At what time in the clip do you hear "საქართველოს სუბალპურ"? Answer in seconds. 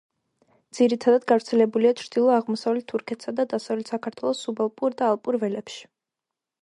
3.95-4.97